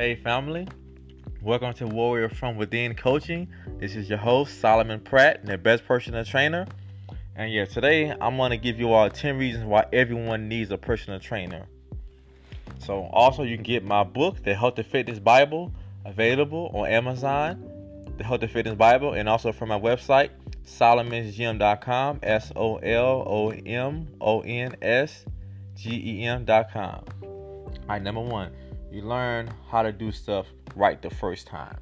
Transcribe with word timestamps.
Hey, 0.00 0.14
family. 0.14 0.64
Welcome 1.42 1.74
to 1.74 1.88
Warrior 1.88 2.28
from 2.28 2.54
Within 2.54 2.94
Coaching. 2.94 3.48
This 3.80 3.96
is 3.96 4.08
your 4.08 4.18
host, 4.18 4.60
Solomon 4.60 5.00
Pratt, 5.00 5.44
the 5.44 5.58
best 5.58 5.84
personal 5.86 6.24
trainer. 6.24 6.68
And 7.34 7.52
yeah, 7.52 7.64
today 7.64 8.14
I'm 8.20 8.36
going 8.36 8.52
to 8.52 8.56
give 8.56 8.78
you 8.78 8.92
all 8.92 9.10
10 9.10 9.36
reasons 9.36 9.64
why 9.64 9.86
everyone 9.92 10.48
needs 10.48 10.70
a 10.70 10.78
personal 10.78 11.18
trainer. 11.18 11.66
So, 12.78 13.06
also, 13.12 13.42
you 13.42 13.56
can 13.56 13.64
get 13.64 13.84
my 13.84 14.04
book, 14.04 14.40
The 14.44 14.54
Health 14.54 14.78
and 14.78 14.86
Fitness 14.86 15.18
Bible, 15.18 15.72
available 16.04 16.70
on 16.74 16.88
Amazon, 16.88 17.68
The 18.18 18.22
Health 18.22 18.42
and 18.42 18.52
Fitness 18.52 18.76
Bible, 18.76 19.14
and 19.14 19.28
also 19.28 19.50
from 19.50 19.70
my 19.70 19.80
website, 19.80 20.30
solomonsgym.com, 20.64 22.20
S 22.22 22.52
O 22.54 22.76
L 22.76 23.24
O 23.26 23.50
M 23.50 24.06
O 24.20 24.42
N 24.42 24.76
S 24.80 25.24
G 25.74 26.20
E 26.20 26.22
M.com. 26.22 27.04
All 27.24 27.78
right, 27.88 28.00
number 28.00 28.20
one 28.20 28.52
you 28.90 29.02
learn 29.02 29.50
how 29.70 29.82
to 29.82 29.92
do 29.92 30.10
stuff 30.10 30.46
right 30.76 31.00
the 31.02 31.10
first 31.10 31.46
time. 31.46 31.78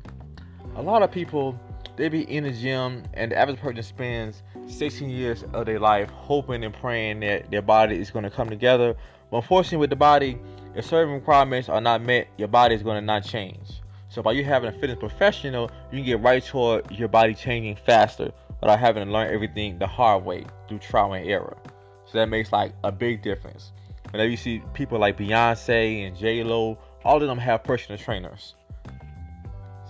A 0.77 0.83
lot 0.83 1.03
of 1.03 1.11
people 1.11 1.59
they 1.97 2.11
be 2.11 2.23
in 2.31 2.45
the 2.45 2.53
gym 2.53 3.05
and 3.15 3.33
the 3.33 3.39
average 3.39 3.59
person 3.59 3.83
spends 3.83 4.43
16 4.67 5.09
years 5.09 5.45
of 5.55 5.65
their 5.65 5.81
life 5.81 6.11
hoping 6.11 6.63
and 6.63 6.75
praying 6.75 7.21
that 7.21 7.51
their 7.51 7.63
body 7.63 7.99
is 7.99 8.11
going 8.11 8.25
to 8.25 8.31
come 8.31 8.51
together. 8.51 8.95
But 9.31 9.39
unfortunately, 9.39 9.79
with 9.79 9.91
the 9.91 9.97
body, 9.97 10.39
if 10.75 10.85
certain 10.85 11.15
requirements 11.15 11.71
are 11.71 11.81
not 11.81 12.03
met, 12.03 12.29
your 12.37 12.49
body 12.49 12.75
is 12.75 12.83
going 12.83 13.01
to 13.01 13.05
not 13.05 13.25
change. 13.25 13.81
So 14.11 14.23
by 14.23 14.33
you 14.33 14.45
having 14.45 14.69
a 14.69 14.73
fitness 14.73 14.99
professional, 14.99 15.71
you 15.91 15.99
can 15.99 16.05
get 16.05 16.21
right 16.21 16.45
toward 16.45 16.91
your 16.91 17.09
body 17.09 17.35
changing 17.35 17.77
faster 17.77 18.31
without 18.61 18.79
having 18.79 19.07
to 19.07 19.11
learn 19.11 19.33
everything 19.33 19.79
the 19.79 19.87
hard 19.87 20.25
way 20.25 20.45
through 20.69 20.79
trial 20.79 21.15
and 21.15 21.27
error. 21.27 21.57
So 22.05 22.19
that 22.19 22.29
makes 22.29 22.53
like 22.53 22.73
a 22.85 22.93
big 22.93 23.23
difference. 23.23 23.73
Whenever 24.11 24.29
you 24.29 24.37
see 24.37 24.63
people 24.75 24.99
like 24.99 25.19
Beyonce 25.19 26.07
and 26.07 26.17
J 26.17 26.45
Lo 26.45 26.79
all 27.07 27.23
of 27.23 27.29
them 27.29 27.39
have 27.39 27.63
personal 27.63 27.97
trainers. 27.97 28.55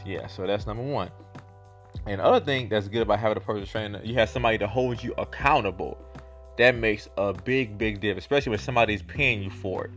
Yeah, 0.05 0.27
so 0.27 0.47
that's 0.47 0.67
number 0.67 0.83
one. 0.83 1.11
And 2.06 2.20
the 2.20 2.25
other 2.25 2.45
thing 2.45 2.69
that's 2.69 2.89
good 2.89 3.03
about 3.03 3.19
having 3.19 3.39
a 3.39 3.41
personal 3.41 3.67
trainer, 3.67 4.00
you 4.05 4.14
have 4.14 4.28
somebody 4.28 4.58
to 4.58 4.69
hold 4.69 5.03
you 5.03 5.14
accountable. 5.17 5.98
That 6.58 6.77
makes 6.77 7.08
a 7.17 7.33
big, 7.33 7.78
big 7.78 8.00
difference, 8.00 8.25
especially 8.25 8.50
when 8.50 8.58
somebody's 8.58 9.03
paying 9.03 9.42
you 9.42 9.50
for 9.50 9.86
it. 9.86 9.91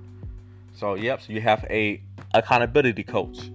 So 0.73 0.95
yep, 0.95 1.22
so 1.22 1.34
you 1.34 1.42
have 1.42 1.66
a 1.70 2.02
accountability 2.34 3.03
coach. 3.03 3.52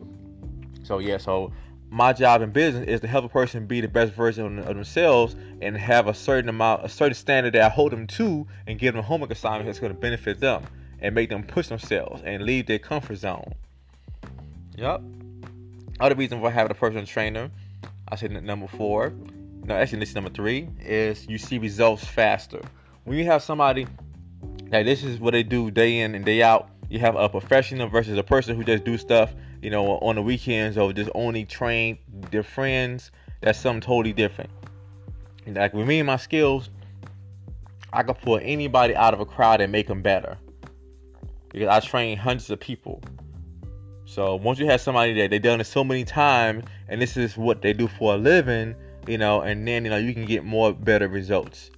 So 0.83 0.99
yeah, 0.99 1.17
so 1.17 1.51
my 1.91 2.13
job 2.13 2.43
in 2.43 2.51
business 2.51 2.87
is 2.87 3.01
to 3.01 3.07
help 3.07 3.25
a 3.25 3.29
person 3.31 3.67
be 3.67 3.81
the 3.81 3.89
best 3.89 4.13
version 4.13 4.59
of 4.59 4.67
themselves 4.67 5.37
and 5.63 5.77
have 5.77 6.07
a 6.07 6.15
certain 6.15 6.51
amount, 6.51 6.85
a 6.85 6.89
certain 6.89 7.15
standard 7.15 7.55
that 7.55 7.63
I 7.63 7.69
hold 7.71 7.93
them 7.93 8.07
to, 8.09 8.47
and 8.67 8.79
give 8.79 8.93
them 8.93 9.01
a 9.01 9.07
homework 9.07 9.31
assignments 9.31 9.69
that's 9.69 9.81
going 9.81 9.95
to 9.95 9.99
benefit 9.99 10.39
them 10.39 10.63
and 11.05 11.15
make 11.15 11.29
them 11.29 11.45
push 11.45 11.69
themselves 11.69 12.23
and 12.25 12.43
leave 12.43 12.67
their 12.67 12.79
comfort 12.79 13.17
zone. 13.17 13.55
Yep. 14.77 15.03
Other 16.01 16.15
reason 16.15 16.41
for 16.41 16.51
having 16.51 16.71
a 16.71 16.75
personal 16.75 17.05
trainer, 17.05 17.51
I 18.09 18.17
said 18.17 18.33
number 18.43 18.67
four. 18.67 19.13
No, 19.65 19.75
actually, 19.77 19.99
this 19.99 20.09
is 20.09 20.15
number 20.15 20.31
three 20.31 20.67
is 20.81 21.29
you 21.29 21.37
see 21.37 21.59
results 21.59 22.05
faster. 22.05 22.63
When 23.05 23.19
you 23.19 23.25
have 23.27 23.43
somebody 23.43 23.87
that 24.71 24.85
this 24.85 25.05
is 25.05 25.21
what 25.21 25.33
they 25.33 25.43
do 25.43 25.71
day 25.71 26.01
in 26.01 26.15
and 26.15 26.25
day 26.25 26.43
out, 26.43 26.71
you 26.89 26.99
have 27.01 27.17
a 27.17 27.29
professional 27.29 27.87
versus 27.89 28.17
a 28.17 28.23
person 28.23 28.57
who 28.57 28.65
just 28.65 28.85
do 28.85 28.97
stuff, 28.97 29.35
you 29.61 29.69
know, 29.69 29.99
on 29.99 30.15
the 30.15 30.23
weekends 30.23 30.79
or 30.79 30.91
just 30.95 31.11
only 31.15 31.45
train 31.45 31.99
their 32.31 32.43
friends. 32.43 33.11
That's 33.43 33.59
something 33.59 33.83
totally 33.83 34.15
different. 34.15 34.49
Like 35.47 35.75
with 35.75 35.87
me 35.87 36.01
and 36.01 36.07
my 36.07 36.17
skills, 36.17 36.71
I 37.93 38.03
can 38.03 38.15
pull 38.15 38.41
anybody 38.43 38.97
out 38.97 39.13
of 39.13 39.21
a 39.21 39.27
crowd 39.27 39.61
and 39.61 39.71
make 39.71 39.87
them 39.87 40.01
better 40.01 40.39
because 41.55 41.69
I 41.69 41.79
train 41.79 42.19
hundreds 42.19 42.51
of 42.51 42.59
people. 42.59 43.01
So 44.07 44.35
once 44.35 44.59
you 44.59 44.67
have 44.67 44.81
somebody 44.81 45.15
that 45.15 45.31
they've 45.31 45.41
done 45.41 45.61
it 45.61 45.65
so 45.65 45.85
many 45.85 46.05
times 46.05 46.65
and 46.89 47.01
this 47.01 47.17
is 47.17 47.37
what 47.37 47.63
they 47.63 47.73
do 47.73 47.87
for 47.87 48.15
a 48.15 48.17
living, 48.17 48.75
you 49.07 49.19
know, 49.19 49.41
and 49.41 49.67
then 49.67 49.85
you 49.85 49.91
know 49.91 49.97
you 49.97 50.13
can 50.13 50.25
get 50.25 50.45
more 50.45 50.73
better 50.73 51.07
results. 51.07 51.71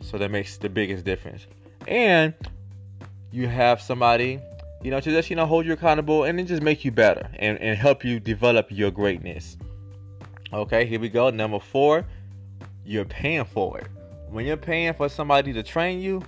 So 0.00 0.16
that 0.16 0.30
makes 0.30 0.56
the 0.56 0.70
biggest 0.70 1.04
difference. 1.04 1.46
And 1.86 2.32
you 3.32 3.48
have 3.48 3.82
somebody, 3.82 4.40
you 4.82 4.90
know, 4.90 4.98
to 4.98 5.10
just 5.10 5.28
you 5.28 5.36
know 5.36 5.44
hold 5.44 5.66
you 5.66 5.74
accountable 5.74 6.24
and 6.24 6.38
then 6.38 6.46
just 6.46 6.62
make 6.62 6.86
you 6.86 6.90
better 6.90 7.28
and, 7.38 7.58
and 7.60 7.78
help 7.78 8.02
you 8.02 8.18
develop 8.18 8.68
your 8.70 8.90
greatness. 8.90 9.58
Okay, 10.54 10.86
here 10.86 11.00
we 11.00 11.10
go. 11.10 11.28
Number 11.28 11.60
four, 11.60 12.06
you're 12.86 13.04
paying 13.04 13.44
for 13.44 13.78
it. 13.78 13.88
When 14.30 14.46
you're 14.46 14.56
paying 14.56 14.94
for 14.94 15.10
somebody 15.10 15.52
to 15.52 15.62
train 15.62 16.00
you, 16.00 16.22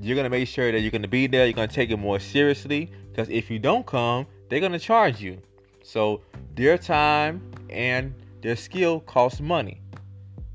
you're 0.00 0.16
gonna 0.16 0.30
make 0.30 0.48
sure 0.48 0.70
that 0.72 0.80
you're 0.80 0.90
gonna 0.90 1.08
be 1.08 1.26
there. 1.26 1.44
You're 1.44 1.54
gonna 1.54 1.68
take 1.68 1.90
it 1.90 1.96
more 1.96 2.18
seriously 2.18 2.90
because 3.10 3.28
if 3.28 3.50
you 3.50 3.58
don't 3.58 3.86
come, 3.86 4.26
they're 4.48 4.60
gonna 4.60 4.78
charge 4.78 5.20
you. 5.20 5.38
So 5.82 6.20
their 6.54 6.78
time 6.78 7.50
and 7.70 8.14
their 8.42 8.56
skill 8.56 9.00
costs 9.00 9.40
money. 9.40 9.80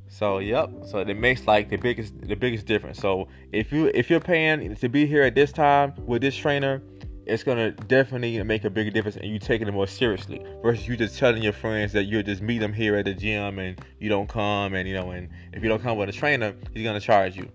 So 0.08 0.40
yep. 0.40 0.70
So 0.86 1.00
it 1.00 1.14
makes 1.16 1.48
like 1.48 1.70
the 1.70 1.78
biggest 1.78 2.20
the 2.22 2.36
biggest 2.36 2.66
difference. 2.66 3.00
So 3.00 3.28
if 3.52 3.72
you 3.72 3.92
if 3.94 4.10
you're 4.10 4.20
paying 4.20 4.76
to 4.76 4.90
be 4.90 5.06
here 5.06 5.24
at 5.24 5.36
this 5.36 5.52
time 5.52 5.94
with 6.06 6.22
this 6.22 6.36
trainer, 6.36 6.82
it's 7.26 7.44
gonna 7.44 7.72
definitely 7.72 8.42
make 8.44 8.66
a 8.66 8.70
bigger 8.70 8.90
difference 8.90 9.16
and 9.16 9.26
you 9.26 9.40
taking 9.40 9.68
it 9.68 9.72
more 9.72 9.88
seriously 9.88 10.44
versus 10.64 10.88
you 10.88 10.98
just 10.98 11.18
telling 11.18 11.44
your 11.44 11.54
friends 11.54 11.94
that 11.94 12.06
you'll 12.06 12.24
just 12.24 12.42
meet 12.42 12.58
them 12.58 12.74
here 12.74 12.96
at 12.96 13.06
the 13.06 13.14
gym 13.14 13.60
and 13.60 13.80
you 14.00 14.10
don't 14.10 14.28
come 14.28 14.74
and 14.74 14.88
you 14.90 14.96
know 14.96 15.12
and 15.12 15.30
if 15.54 15.62
you 15.62 15.70
don't 15.70 15.82
come 15.82 15.98
with 15.98 16.10
a 16.10 16.12
trainer, 16.12 16.54
he's 16.74 16.84
gonna 16.84 17.00
charge 17.00 17.38
you. 17.38 17.50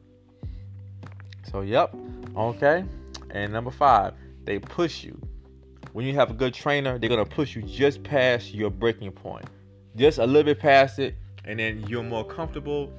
So, 1.50 1.60
yep. 1.60 1.94
Okay. 2.36 2.84
And 3.30 3.52
number 3.52 3.70
five, 3.70 4.14
they 4.44 4.58
push 4.58 5.04
you. 5.04 5.20
When 5.92 6.06
you 6.06 6.14
have 6.14 6.30
a 6.30 6.34
good 6.34 6.54
trainer, 6.54 6.98
they're 6.98 7.08
going 7.08 7.24
to 7.24 7.30
push 7.30 7.54
you 7.54 7.62
just 7.62 8.02
past 8.02 8.52
your 8.52 8.70
breaking 8.70 9.12
point. 9.12 9.46
Just 9.96 10.18
a 10.18 10.26
little 10.26 10.42
bit 10.42 10.58
past 10.58 10.98
it, 10.98 11.14
and 11.44 11.58
then 11.58 11.84
you're 11.86 12.02
more 12.02 12.24
comfortable. 12.24 12.92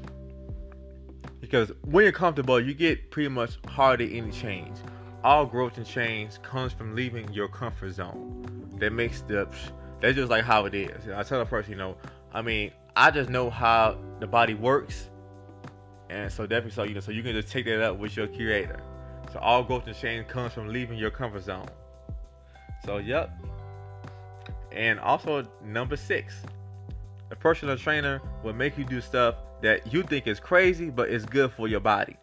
Because 1.41 1.71
when 1.83 2.03
you're 2.03 2.13
comfortable, 2.13 2.59
you 2.59 2.73
get 2.73 3.11
pretty 3.11 3.29
much 3.29 3.57
hardly 3.67 4.17
any 4.17 4.31
change. 4.31 4.77
All 5.23 5.45
growth 5.45 5.77
and 5.77 5.85
change 5.85 6.41
comes 6.41 6.71
from 6.71 6.95
leaving 6.95 7.31
your 7.33 7.47
comfort 7.47 7.91
zone. 7.91 8.69
That 8.79 8.93
makes 8.93 9.21
the 9.21 9.47
that's 10.01 10.15
just 10.15 10.29
like 10.29 10.43
how 10.43 10.65
it 10.65 10.73
is. 10.73 11.07
I 11.09 11.23
tell 11.23 11.41
a 11.41 11.45
person, 11.45 11.71
you 11.71 11.77
know, 11.77 11.97
I 12.33 12.41
mean, 12.41 12.71
I 12.95 13.11
just 13.11 13.29
know 13.29 13.49
how 13.49 13.97
the 14.19 14.27
body 14.27 14.53
works 14.53 15.09
and 16.09 16.31
so 16.31 16.45
definitely 16.45 16.71
so 16.71 16.83
you 16.83 16.93
know 16.93 16.99
so 16.99 17.11
you 17.11 17.23
can 17.23 17.33
just 17.33 17.51
take 17.51 17.65
that 17.65 17.81
up 17.81 17.97
with 17.97 18.15
your 18.15 18.27
creator. 18.27 18.79
So 19.33 19.39
all 19.39 19.63
growth 19.63 19.87
and 19.87 19.95
change 19.95 20.27
comes 20.27 20.53
from 20.53 20.69
leaving 20.69 20.97
your 20.97 21.11
comfort 21.11 21.43
zone. 21.43 21.67
So 22.85 22.97
yep. 22.97 23.31
And 24.71 24.99
also 24.99 25.47
number 25.63 25.95
six, 25.95 26.35
a 27.31 27.35
personal 27.35 27.77
trainer 27.77 28.21
will 28.43 28.53
make 28.53 28.77
you 28.77 28.83
do 28.83 29.01
stuff 29.01 29.35
that 29.61 29.91
you 29.91 30.03
think 30.03 30.27
is 30.27 30.39
crazy, 30.39 30.89
but 30.89 31.09
it's 31.09 31.25
good 31.25 31.51
for 31.51 31.67
your 31.67 31.79
body. 31.79 32.17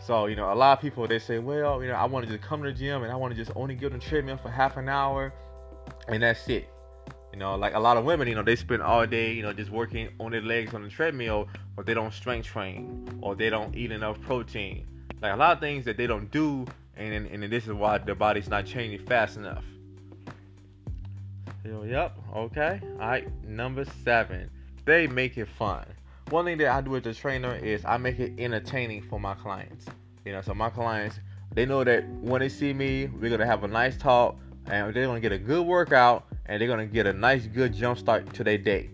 So, 0.00 0.26
you 0.26 0.36
know, 0.36 0.52
a 0.52 0.54
lot 0.54 0.78
of 0.78 0.80
people 0.80 1.06
they 1.06 1.18
say, 1.18 1.38
well, 1.38 1.82
you 1.82 1.88
know, 1.88 1.94
I 1.94 2.04
want 2.04 2.26
to 2.26 2.32
just 2.32 2.42
come 2.42 2.62
to 2.62 2.72
the 2.72 2.76
gym 2.76 3.02
and 3.02 3.12
I 3.12 3.16
want 3.16 3.34
to 3.34 3.36
just 3.36 3.54
only 3.56 3.74
get 3.74 3.92
on 3.92 3.98
the 3.98 4.04
treadmill 4.04 4.38
for 4.38 4.48
half 4.48 4.76
an 4.76 4.88
hour 4.88 5.32
and 6.08 6.22
that's 6.22 6.48
it. 6.48 6.68
You 7.32 7.38
know, 7.38 7.56
like 7.56 7.74
a 7.74 7.78
lot 7.78 7.96
of 7.96 8.04
women, 8.04 8.26
you 8.26 8.34
know, 8.34 8.42
they 8.42 8.56
spend 8.56 8.82
all 8.82 9.06
day, 9.06 9.32
you 9.32 9.42
know, 9.42 9.52
just 9.52 9.70
working 9.70 10.08
on 10.18 10.32
their 10.32 10.40
legs 10.40 10.74
on 10.74 10.82
the 10.82 10.88
treadmill, 10.88 11.48
but 11.76 11.86
they 11.86 11.94
don't 11.94 12.12
strength 12.12 12.46
train 12.46 13.06
or 13.20 13.34
they 13.34 13.50
don't 13.50 13.74
eat 13.76 13.92
enough 13.92 14.20
protein. 14.22 14.86
Like 15.20 15.34
a 15.34 15.36
lot 15.36 15.52
of 15.52 15.60
things 15.60 15.84
that 15.84 15.96
they 15.96 16.06
don't 16.06 16.30
do, 16.30 16.64
and 16.96 17.26
and, 17.26 17.52
this 17.52 17.66
is 17.66 17.72
why 17.72 17.98
their 17.98 18.14
body's 18.14 18.48
not 18.48 18.66
changing 18.66 19.04
fast 19.06 19.36
enough. 19.36 19.64
So, 21.64 21.82
yep. 21.82 22.16
Okay. 22.34 22.80
All 22.94 23.08
right. 23.08 23.44
Number 23.44 23.84
seven, 24.04 24.50
they 24.84 25.06
make 25.06 25.36
it 25.36 25.48
fun. 25.48 25.84
One 26.30 26.44
thing 26.44 26.58
that 26.58 26.68
I 26.68 26.80
do 26.80 26.90
with 26.90 27.04
the 27.04 27.14
trainer 27.14 27.56
is 27.56 27.84
I 27.84 27.96
make 27.96 28.18
it 28.18 28.32
entertaining 28.38 29.02
for 29.02 29.20
my 29.20 29.34
clients. 29.34 29.86
You 30.24 30.32
know, 30.32 30.40
so 30.40 30.54
my 30.54 30.70
clients 30.70 31.18
they 31.52 31.66
know 31.66 31.82
that 31.84 32.06
when 32.20 32.40
they 32.40 32.48
see 32.48 32.72
me, 32.72 33.06
we're 33.06 33.30
gonna 33.30 33.46
have 33.46 33.64
a 33.64 33.68
nice 33.68 33.96
talk, 33.96 34.36
and 34.66 34.94
they're 34.94 35.06
gonna 35.06 35.20
get 35.20 35.32
a 35.32 35.38
good 35.38 35.66
workout 35.66 36.26
and 36.48 36.60
they're 36.60 36.68
gonna 36.68 36.86
get 36.86 37.06
a 37.06 37.12
nice, 37.12 37.46
good 37.46 37.74
jump 37.74 37.98
start 37.98 38.32
to 38.34 38.42
their 38.42 38.58
day. 38.58 38.90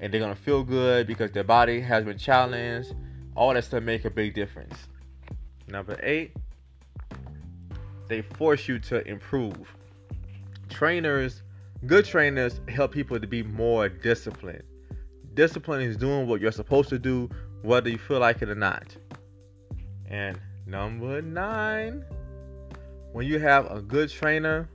And 0.00 0.12
they're 0.12 0.20
gonna 0.20 0.34
feel 0.34 0.62
good 0.62 1.06
because 1.06 1.32
their 1.32 1.44
body 1.44 1.80
has 1.80 2.04
been 2.04 2.18
challenged. 2.18 2.94
All 3.34 3.54
that 3.54 3.64
stuff 3.64 3.82
make 3.82 4.04
a 4.04 4.10
big 4.10 4.34
difference. 4.34 4.76
Number 5.68 5.98
eight, 6.02 6.36
they 8.08 8.22
force 8.22 8.68
you 8.68 8.78
to 8.80 9.06
improve. 9.08 9.74
Trainers, 10.68 11.42
good 11.86 12.04
trainers, 12.04 12.60
help 12.68 12.92
people 12.92 13.18
to 13.18 13.26
be 13.26 13.42
more 13.42 13.88
disciplined. 13.88 14.64
Discipline 15.34 15.80
is 15.80 15.96
doing 15.96 16.26
what 16.26 16.40
you're 16.40 16.52
supposed 16.52 16.90
to 16.90 16.98
do, 16.98 17.30
whether 17.62 17.88
you 17.88 17.96
feel 17.96 18.18
like 18.18 18.42
it 18.42 18.50
or 18.50 18.54
not. 18.54 18.94
And 20.10 20.38
number 20.66 21.22
nine, 21.22 22.04
when 23.12 23.26
you 23.26 23.38
have 23.38 23.70
a 23.70 23.80
good 23.80 24.10
trainer, 24.10 24.68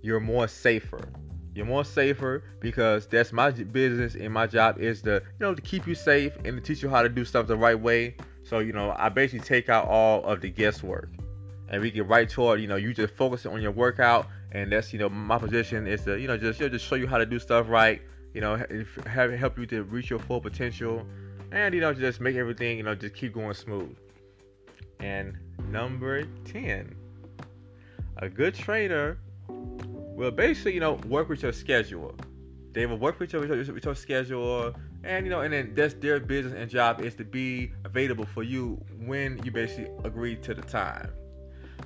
you're 0.00 0.20
more 0.20 0.48
safer. 0.48 1.06
You're 1.54 1.66
more 1.66 1.84
safer 1.84 2.44
because 2.60 3.06
that's 3.06 3.32
my 3.32 3.50
business 3.50 4.14
and 4.14 4.32
my 4.32 4.46
job 4.46 4.78
is 4.78 5.02
to, 5.02 5.14
you 5.14 5.46
know, 5.46 5.54
to 5.54 5.62
keep 5.62 5.86
you 5.86 5.94
safe 5.94 6.36
and 6.44 6.56
to 6.56 6.60
teach 6.60 6.82
you 6.82 6.88
how 6.88 7.02
to 7.02 7.08
do 7.08 7.24
stuff 7.24 7.46
the 7.46 7.56
right 7.56 7.78
way. 7.78 8.16
So, 8.44 8.60
you 8.60 8.72
know, 8.72 8.94
I 8.96 9.08
basically 9.08 9.46
take 9.46 9.68
out 9.68 9.86
all 9.88 10.24
of 10.24 10.40
the 10.40 10.50
guesswork 10.50 11.10
and 11.68 11.82
we 11.82 11.90
get 11.90 12.06
right 12.06 12.28
toward, 12.28 12.60
you 12.60 12.68
know, 12.68 12.76
you 12.76 12.94
just 12.94 13.14
focus 13.14 13.46
on 13.46 13.60
your 13.60 13.72
workout 13.72 14.26
and 14.52 14.72
that's 14.72 14.92
you 14.92 14.98
know 14.98 15.08
my 15.08 15.38
position 15.38 15.86
is 15.86 16.02
to 16.04 16.18
you 16.18 16.26
know 16.26 16.36
just 16.36 16.60
you 16.60 16.66
know, 16.66 16.70
just 16.70 16.84
show 16.84 16.96
you 16.96 17.06
how 17.06 17.18
to 17.18 17.26
do 17.26 17.38
stuff 17.38 17.68
right. 17.68 18.02
You 18.34 18.40
know, 18.40 18.64
have 19.06 19.32
help 19.32 19.58
you 19.58 19.66
to 19.66 19.82
reach 19.84 20.10
your 20.10 20.18
full 20.20 20.40
potential, 20.40 21.04
and 21.52 21.74
you 21.74 21.80
know 21.80 21.92
just 21.92 22.20
make 22.20 22.36
everything 22.36 22.76
you 22.76 22.82
know 22.82 22.94
just 22.94 23.14
keep 23.14 23.34
going 23.34 23.54
smooth. 23.54 23.96
And 25.00 25.36
number 25.68 26.24
ten, 26.44 26.94
a 28.18 28.28
good 28.28 28.54
trainer 28.54 29.18
will 30.20 30.30
basically 30.30 30.74
you 30.74 30.80
know 30.80 30.94
work 31.08 31.28
with 31.28 31.42
your 31.42 31.52
schedule. 31.52 32.14
They 32.72 32.86
will 32.86 32.98
work 32.98 33.18
with 33.18 33.32
your, 33.32 33.44
with 33.44 33.84
your, 33.84 33.96
schedule, 33.96 34.72
and 35.02 35.26
you 35.26 35.30
know, 35.30 35.40
and 35.40 35.52
then 35.52 35.72
that's 35.74 35.94
their 35.94 36.20
business 36.20 36.54
and 36.56 36.70
job 36.70 37.00
is 37.00 37.16
to 37.16 37.24
be 37.24 37.72
available 37.84 38.26
for 38.26 38.44
you 38.44 38.80
when 39.06 39.40
you 39.42 39.50
basically 39.50 39.90
agree 40.04 40.36
to 40.36 40.54
the 40.54 40.62
time. 40.62 41.10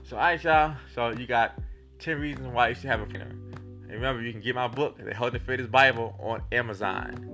So, 0.03 0.17
alright, 0.17 0.45
y'all. 0.45 0.77
So 0.95 1.09
you 1.13 1.27
got 1.27 1.59
10 2.01 2.21
reasons 2.21 2.49
why 2.49 2.69
you 2.69 2.75
should 2.75 2.91
have 2.91 3.01
a 3.01 3.07
trainer. 3.07 3.31
And 3.31 3.93
remember, 3.93 4.21
you 4.21 4.33
can 4.33 4.43
get 4.43 4.55
my 4.55 4.69
book, 4.69 4.99
The 5.03 5.15
Health 5.15 5.33
and 5.33 5.43
Fitness 5.43 5.69
Bible, 5.69 6.15
on 6.21 6.43
Amazon. 6.53 7.31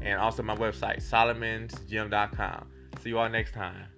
And 0.00 0.18
also 0.18 0.42
my 0.42 0.56
website, 0.56 1.02
solomonsgym.com. 1.02 2.66
See 3.02 3.10
you 3.10 3.18
all 3.18 3.28
next 3.28 3.52
time. 3.52 3.93